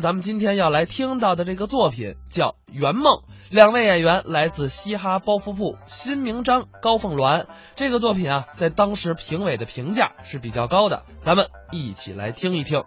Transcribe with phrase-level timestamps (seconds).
[0.00, 3.12] 咱们今天要来听到的这个作品叫《圆梦》，
[3.50, 7.44] 两位演员来自嘻哈包袱铺，辛明章、高凤鸾。
[7.76, 12.84] 这个作品啊，在当时评委的评价是比较高的，咱们一起来听一听。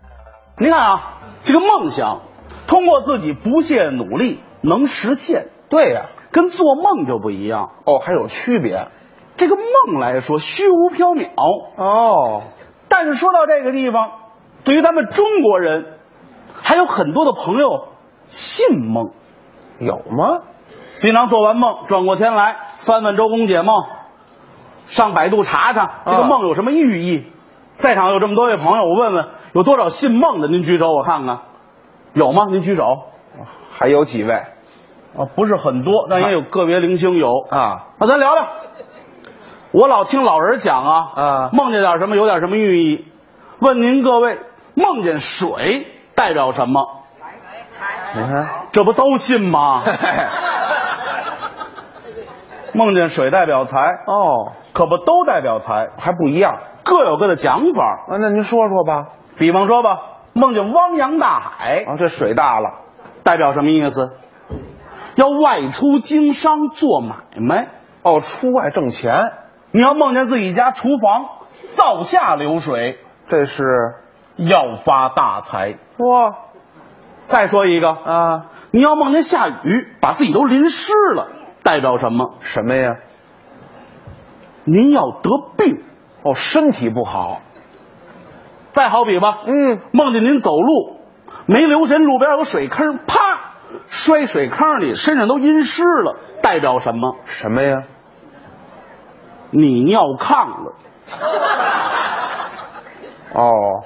[0.57, 2.21] 您看啊，这个梦想，
[2.65, 7.73] 通过自己不懈努力能实现，对呀、跟做梦就不一样。
[7.85, 8.87] 哦，还有区别
[9.37, 11.29] 这个梦来说虚无缥缈，
[11.77, 12.43] 哦。
[12.87, 14.11] 但是说到这个地方，
[14.63, 15.99] 对于咱们中国人，
[16.63, 17.89] 还有很多的朋友
[18.29, 19.11] 信梦。
[19.79, 20.41] 有吗？
[21.01, 23.83] 经常做完梦，转过天来翻翻周公解梦，
[24.85, 27.27] 上百度查查这个啊梦有什么寓意。
[27.73, 30.47] 在场有这么多位朋友，我问问有多少信梦的？
[30.47, 31.41] 您举手，我看看，
[32.13, 32.45] 有吗？
[32.49, 32.83] 您举手。
[33.75, 34.31] 还有几位
[35.17, 37.27] 啊，不是很多，但也有个别零星有。
[37.49, 37.87] 啊？
[37.97, 38.47] 那咱聊聊。
[39.71, 43.07] 我老听老人讲啊，啊梦见点什么有点什么寓意。
[43.59, 44.37] 问您各位，
[44.75, 47.01] 梦见水代表什么？
[48.15, 49.81] 你看，这不都信吗？
[52.73, 58.05] 梦见水代表财，哦，可不都代表财，还不一样各有各的讲法。
[58.07, 58.17] 啊？
[58.19, 59.09] 那您说说吧。
[59.37, 59.97] 比方说吧，
[60.33, 62.81] 梦见汪洋大海，啊，这水大了，
[63.23, 64.11] 代表什么意思？
[65.15, 67.67] 要外出经商做买卖。
[68.03, 69.31] 哦，出外挣钱，
[69.71, 71.25] 你要梦见自己家厨房
[71.73, 73.63] 灶下流水，这是
[74.35, 75.77] 要发大财。
[75.97, 76.35] 哇
[77.25, 78.45] 再说一个，啊？
[78.71, 81.29] 你要梦见下雨，把自己都淋湿了，
[81.63, 82.35] 代表什么？
[82.41, 82.89] 什么呀？
[84.65, 85.83] 您要得病。
[86.23, 87.39] 哦，身体不好。
[88.71, 90.99] 再好比吧，嗯，梦见您走路
[91.45, 93.55] 没留神，路边有水坑，啪
[93.87, 97.17] 摔水坑里，身上都阴湿了，代表什么？
[97.25, 97.71] 什么呀？
[99.51, 100.75] 你尿炕了
[103.33, 103.83] 哦，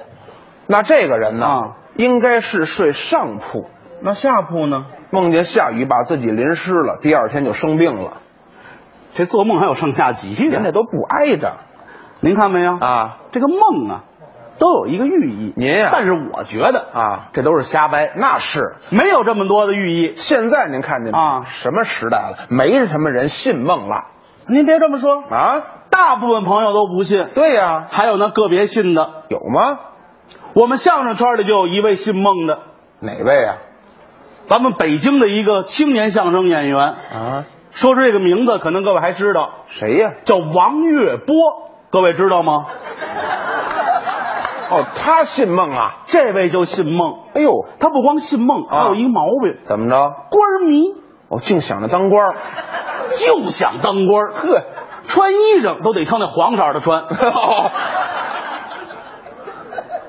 [0.68, 1.46] 那这个人呢？
[1.46, 1.60] 啊
[1.96, 3.66] 应该是睡上铺，
[4.02, 4.86] 那下铺呢？
[5.10, 8.18] 梦见下雨把自己淋湿了，第二天就生病了。
[9.14, 11.56] 这做梦还有上下级的，人家都不挨着
[12.20, 12.76] 您看没有？
[12.78, 13.16] 啊。
[13.32, 14.04] 这个梦啊，
[14.60, 15.52] 都有一个寓意。
[15.56, 20.14] 您呀但是我觉得啊，这都是瞎掰，那是没有这么多的寓意。
[20.14, 22.36] 现在您看见没啊什么时代了？
[22.48, 24.04] 没什么人信梦了
[24.46, 25.62] 您别这么说，啊？
[25.90, 29.24] 大部分朋友都不信，对呀、还有那个别信的。
[29.28, 29.80] 有吗？
[30.58, 32.58] 我们相声圈里就有一位姓孟的，
[32.98, 33.58] 哪位啊、
[34.48, 36.76] 咱们北京的一个青年相声演员。
[36.78, 37.44] 啊？
[37.70, 41.36] 说出这个名字，可能各位还知道，谁呀、叫王月波，
[41.92, 42.66] 各位知道吗？
[44.70, 45.98] 哦，他姓孟啊？
[46.06, 50.10] 这位就姓孟，哎呦，他不光姓孟，啊还有一个毛病，怎么着？
[50.28, 50.82] 官儿迷，
[51.28, 52.36] 我净想着当官儿。
[53.10, 54.32] 就想当官儿。
[54.32, 54.62] 呵，
[55.06, 57.04] 穿衣裳都得挑那黄色的穿。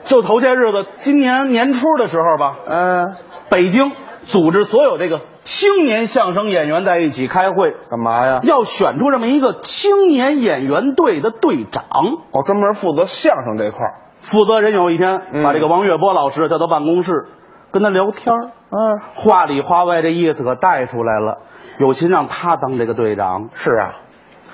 [0.10, 3.16] 就头些日子，今年年初的时候吧，嗯、
[3.48, 3.92] 北京
[4.24, 8.40] 组织所有这个青年相声演员在一起开会，干嘛呀？
[8.42, 11.86] 要选出这么一个青年演员队的队长。
[12.32, 13.94] 我专门负责相声这块儿。
[14.20, 17.28] 负责人有一天嗯把这个王月波老师叫到办公室，
[17.70, 21.38] 跟他聊天儿嗯，话里话外这意思可带出来了，
[21.78, 23.94] 有心让他当这个队长，是啊。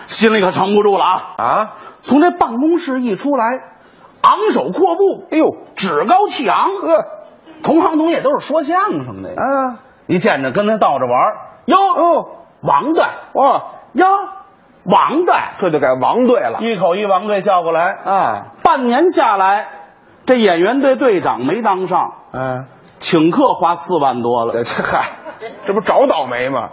[0.05, 1.33] 心里可撑不住了啊！
[1.37, 1.71] 啊？
[2.01, 3.45] 从这办公室一出来，
[4.25, 7.05] 昂首阔步，哎呦，趾高气昂，呵，
[7.63, 12.27] 同行同业都是说相声的呀，啊，一见着跟他倒着玩儿哟哦，
[12.61, 13.03] 王队
[13.33, 13.61] 哦，
[13.93, 14.07] 哟
[14.83, 18.45] 王队，这就改王队了一口一王队叫过来，啊。
[18.63, 19.67] 半年下来，
[20.25, 22.65] 这演员队队长没当上，嗯，
[22.99, 25.05] 请客花四万多了，这这嗨，
[25.67, 26.69] 这不找倒霉吗？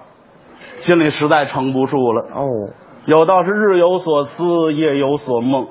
[0.76, 2.26] 心里实在撑不住了。
[2.34, 2.72] 哦，
[3.06, 5.68] 有道是日有所思，夜有所梦，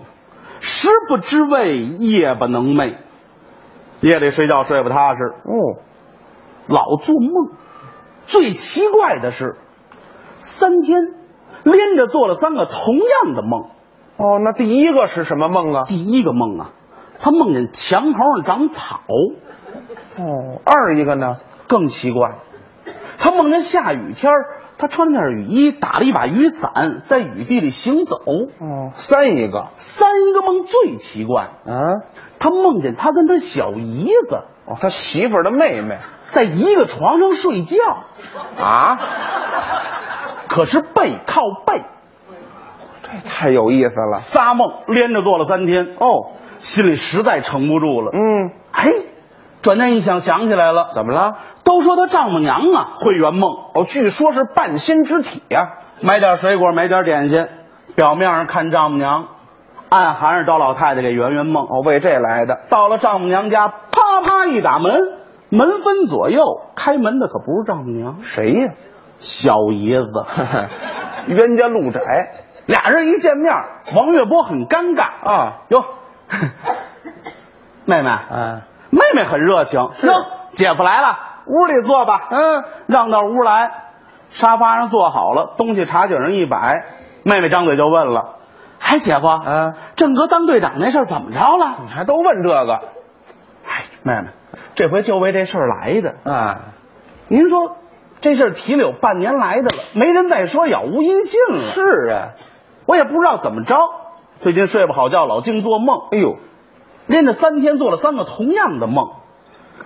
[0.71, 2.95] 食不知味，夜不能寐。
[3.99, 5.83] 夜里睡觉睡不踏实，哦，
[6.67, 7.51] 老做梦。
[8.25, 9.57] 最奇怪的是，
[10.39, 10.97] 三天
[11.63, 13.63] 连着做了三个同样的梦。
[14.15, 15.83] 哦，那第一个是什么梦啊？
[15.83, 16.69] 第一个梦啊，
[17.19, 19.01] 他梦见墙头上长草，
[20.17, 21.35] 哦，二一个呢？
[21.67, 22.37] 更奇怪，
[23.23, 28.17] 他梦见下雨天儿他穿件雨衣，打了一把雨伞，在雨地里行走。
[28.17, 32.01] 哦，三一个三一个梦最奇怪，啊？
[32.39, 37.77] 他梦见他跟他小姨子哦，他媳妇儿的妹妹在一个床上睡觉，
[38.57, 38.97] 啊？
[40.49, 41.83] 可是背靠背，
[43.03, 44.17] 这太有意思了。
[44.17, 48.11] 仨梦连着做了三天，哦，心里实在撑不住了。
[48.13, 48.91] 嗯，哎，
[49.61, 51.37] 转念一想，想起来了，怎么了？
[51.63, 57.47] 都说他丈母娘啊会圆梦，哦，据说是半仙之体呀、买点水果，买点点心，
[57.95, 59.27] 表面上看丈母娘，
[59.89, 61.65] 暗含着找老太太给圆圆梦。
[61.65, 62.61] 哦，为这来的。
[62.69, 64.93] 到了丈母娘家，啪啪一打门，
[65.49, 66.43] 门分左右，
[66.75, 68.73] 开门的可不是丈母娘，谁呀？
[69.19, 70.07] 小姨子。
[71.27, 72.01] 冤家路窄
[72.65, 73.53] 俩人一见面，
[73.95, 75.61] 王月波很尴尬啊。
[75.69, 75.83] 哟，
[77.85, 78.61] 妹妹，啊，
[78.91, 79.79] 妹妹很热情。
[79.79, 81.17] 哟，姐夫来了，
[81.47, 82.27] 屋里坐吧。
[82.29, 83.71] 嗯，让到屋来，
[84.29, 86.85] 沙发上坐好了，东西茶几上一摆，
[87.23, 88.35] 妹妹张嘴就问了
[88.79, 92.79] ：“哎，姐夫，嗯，郑哥当队长那事儿怎么着了你还都问这个？”
[93.65, 94.27] 哎，妹妹，
[94.75, 96.15] 这回就为这事儿来的。
[96.31, 96.59] 啊，
[97.27, 97.77] 您说
[98.19, 101.59] 这事儿提了有半年来的了，没人再说杳无音信了。
[101.59, 102.29] 是啊。
[102.87, 103.75] 我也不知道怎么着，
[104.39, 106.09] 最近睡不好觉，老净做梦。
[106.11, 106.37] 哎呦，
[107.07, 109.11] 连着三天做了三个同样的梦。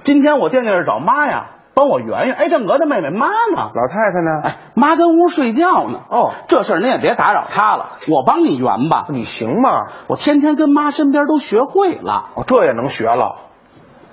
[0.03, 2.35] 今天我惦记着找妈呀，帮我圆圆。
[2.35, 3.71] 哎，正娥的妹妹妈呢？
[3.73, 4.41] 老太太呢？
[4.43, 5.99] 哎，妈跟屋睡觉呢。
[6.09, 9.07] 哦这事儿您也别打扰她了，我帮你圆吧。
[9.09, 9.87] 你行吗？
[10.07, 13.37] 我天天跟妈身边都学会了，哦，这也能学了？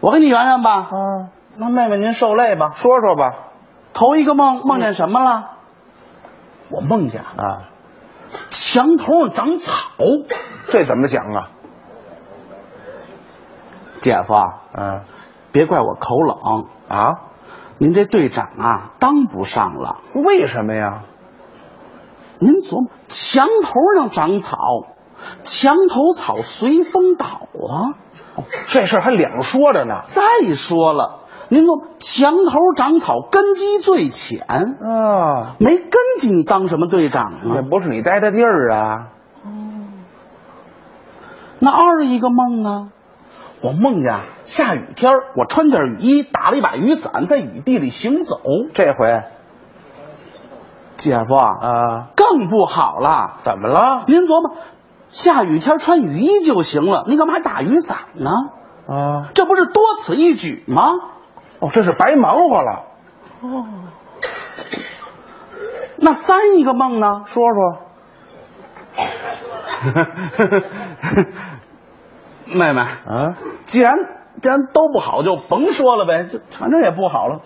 [0.00, 0.72] 我给你圆圆吧。
[0.72, 0.88] 啊，
[1.56, 2.70] 那妹妹您受累吧。
[2.74, 3.34] 说说吧。
[3.92, 5.50] 头一个梦梦见什么了？
[6.70, 7.68] 我梦见啊，
[8.48, 9.74] 墙头上长草。
[10.70, 11.50] 这怎么讲啊？
[14.02, 14.42] 姐夫啊，
[14.74, 15.00] 啊
[15.52, 17.14] 别怪我口冷，啊？
[17.78, 20.00] 您这队长啊当不上了。
[20.14, 21.04] 为什么呀？
[22.38, 24.56] 您琢磨，墙头上长草，
[25.44, 27.94] 墙头草随风倒啊。
[28.68, 30.02] 这事儿还两说着呢。
[30.06, 37.40] 再说了，您说墙头长草，根基最浅，啊，没根基，你当什么队长啊？
[37.44, 39.08] 那不是你待的地儿啊？
[41.60, 42.90] 那二一个梦呢？
[43.62, 48.40] 我梦见下雨天儿我穿件雨衣，打了一把雨伞，在雨地里行走。
[48.74, 49.22] 这回
[50.96, 53.36] 姐夫啊，啊，更不好了。
[53.42, 54.02] 怎么了？
[54.08, 54.56] 您琢磨，
[55.10, 58.32] 下雨天穿雨衣就行了，您干嘛还打雨伞呢？
[58.88, 60.90] 啊，这不是多此一举吗？
[61.60, 62.86] 哦，这是白忙活了。
[63.42, 63.64] 哦
[66.04, 67.22] 那三一个梦呢？
[67.26, 67.78] 说说。
[72.54, 73.34] 妹妹，啊，
[73.64, 73.98] 既然
[74.40, 77.40] 既然都不好，就甭说了呗，就反正也不好了。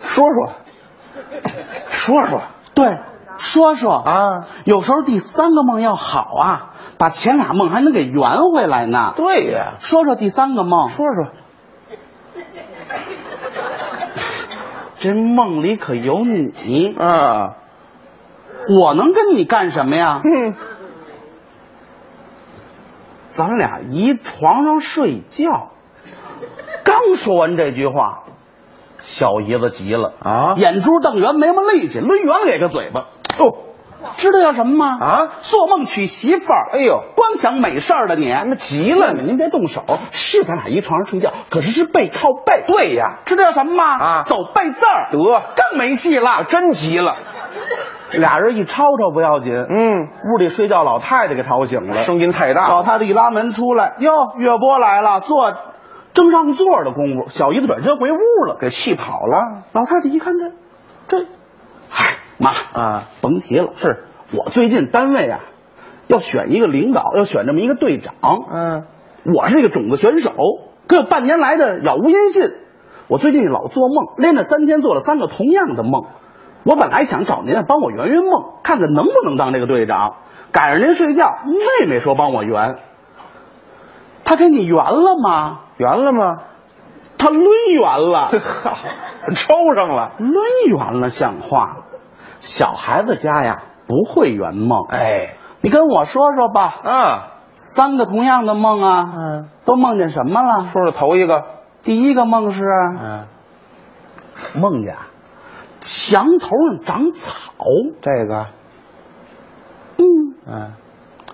[0.00, 0.52] 说说，
[1.90, 2.42] 说说。
[2.74, 2.98] 对，
[3.38, 3.92] 说说。
[3.94, 9.12] 啊，有时候第三个梦要好啊，把前俩梦还能给圆回来呢。
[9.16, 11.32] 对呀，说说第三个梦，说说。
[14.98, 17.56] 这梦里可有你，啊，
[18.68, 20.20] 我能跟你干什么呀？
[20.22, 20.54] 嗯，
[23.32, 25.70] 咱俩一床上睡觉。
[26.84, 28.24] 刚说完这句话，
[29.00, 33.06] 小姨子急了啊眼珠瞪圆，没么力气，抡圆了给个嘴巴。
[33.38, 33.56] 哦，
[34.16, 34.98] 知道叫什么吗？
[35.00, 36.70] 啊做梦娶媳妇儿。
[36.74, 39.22] 哎呦，光想美事儿的你，那急了呢。
[39.24, 42.64] 您别动手，是咱俩一床上睡觉，可是是背靠背。
[42.66, 43.96] 对呀，知道叫什么吗？
[43.96, 45.08] 啊走背字儿。
[45.10, 45.18] 得
[45.56, 46.44] 更没戏了。
[46.44, 47.16] 真急了。
[48.18, 52.68] 俩人一吵吵不要紧，嗯，屋里睡觉老太太给吵醒了，声音太大。
[52.68, 55.52] 老太太一拉门出来，哟，月波来了，坐，
[56.12, 58.16] 正上座的功夫，小姨子转身回屋
[58.46, 58.56] 了。
[58.60, 59.62] 给气跑了。
[59.72, 61.26] 老太太一看这，这，
[61.88, 65.40] 嗨，妈啊，甭提了，是我最近单位啊，
[66.06, 68.14] 要选一个领导，要选这么一个队长。
[68.20, 68.84] 嗯，
[69.34, 70.32] 我是一个种子选手，
[70.86, 72.50] 可有半年来的杳无音信。
[73.08, 76.04] 我最近老做梦，连着三天做了三个同样的梦。
[76.64, 80.16] 我本来想找您帮我圆圆梦，看看能不能当这个队长。
[80.52, 82.76] 赶上您睡觉，妹妹说帮我圆，
[84.24, 85.60] 她给你圆了吗？
[85.76, 86.38] 圆了吗？
[87.18, 87.40] 她抡
[87.72, 88.76] 圆了，好，
[89.34, 90.12] 抽上了。
[90.18, 91.84] 抡圆了像话。
[92.40, 96.74] 小孩子家呀不会圆梦，哎，你跟我说说吧。
[96.84, 97.20] 嗯，
[97.54, 100.66] 三个同样的梦啊，嗯，都梦见什么了？
[100.72, 101.44] 说说头一个。
[101.82, 102.64] 第一个梦是
[103.00, 103.26] 嗯，
[104.54, 105.06] 梦见啊
[105.82, 107.34] 墙头上长草，
[108.00, 108.46] 这个。
[109.98, 110.04] 嗯，
[110.46, 110.72] 嗯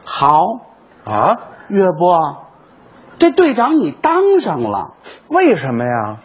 [0.04, 0.38] 好，
[1.04, 1.36] 啊，
[1.68, 2.46] 岳波，
[3.18, 4.94] 这队长你当上了，
[5.28, 6.16] 为什么呀？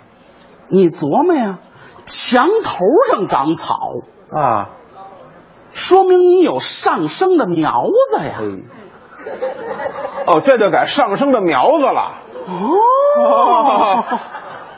[0.69, 1.59] 你琢磨呀，
[2.05, 3.75] 墙头上长草，
[4.31, 4.69] 啊，
[5.73, 8.35] 说明你有上升的苗子呀。
[10.27, 12.21] 哦，这就改上升的苗子了。
[12.47, 14.03] 哦，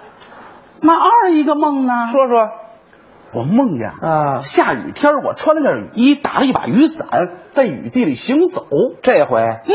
[0.82, 2.10] 那二一个梦呢？
[2.12, 2.65] 说说。
[3.32, 7.08] 我梦见啊下雨天我穿了件雨衣，打了一把雨伞，
[7.52, 8.66] 在雨地里行走。
[9.02, 9.74] 这回嗯，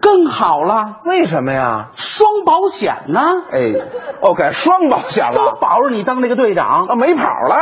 [0.00, 1.90] 更好了，为什么呀？
[1.94, 3.20] 双保险呢，
[3.52, 3.72] 哎
[4.20, 5.58] ，，OK， 双保险了都了。
[5.60, 6.86] 保着你当这个队长。
[6.86, 7.54] 啊，没跑了。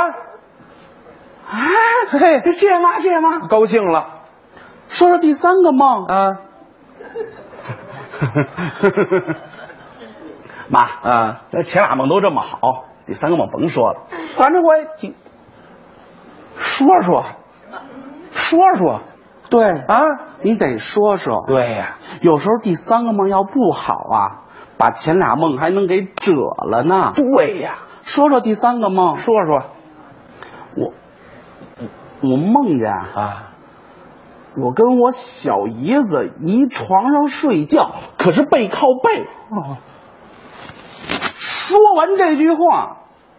[1.51, 1.59] 啊，
[2.09, 3.41] 嘿，谢谢妈，谢谢妈。
[3.49, 4.21] 高兴了
[4.89, 6.31] 说说第三个梦，啊。
[10.69, 14.07] 妈啊，这前俩梦都这么好，第三个梦甭说了，
[14.37, 15.15] 反正我也挺
[16.57, 17.25] 说说，
[18.33, 19.01] 说说，
[19.51, 20.03] 对啊，
[20.43, 21.45] 你得说说。
[21.47, 24.45] 对呀、有时候第三个梦要不好啊，
[24.79, 27.13] 把前俩梦还能给褶了呢。
[27.15, 29.65] 对呀、说说第三个梦，说说
[30.75, 30.93] 我
[32.23, 33.53] 我梦见啊，啊，
[34.57, 39.27] 我跟我小姨子一床上睡觉，可是背靠背。
[39.51, 39.77] 哦，
[41.75, 42.99] 说完这句话，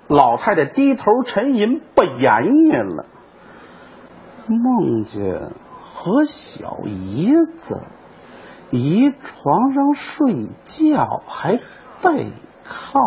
[0.10, 3.06] 老太太低头沉吟，不言语了。
[4.48, 5.52] 梦见
[5.82, 7.82] 和小姨子
[8.72, 11.62] 一床上睡觉，还
[12.02, 12.34] 背
[12.66, 13.00] 靠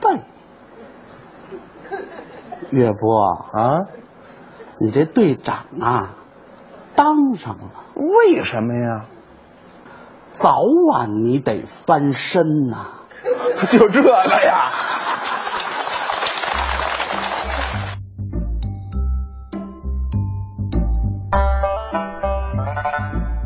[0.00, 0.22] 背。
[2.70, 3.84] 岳波，啊，
[4.80, 6.14] 你这队长啊，
[6.96, 9.04] 当上了，为什么呀？
[10.30, 10.54] 早
[10.88, 13.01] 晚你得翻身呐、
[13.70, 14.08] 就这个
[14.44, 14.70] 呀？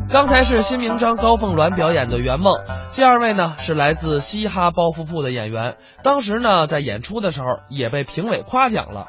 [0.09, 2.55] 刚才是新名章、高凤鸾表演的圆梦，
[2.91, 9.05] 这二位呢是来自嘻哈包袱铺的演员，当时呢在演出的时候也被评委夸奖了。